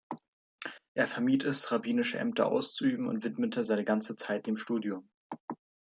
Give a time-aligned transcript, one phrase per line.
[0.95, 5.07] Er vermied es, rabbinische Ämter auszuüben, und widmete seine ganze Zeit dem Studium.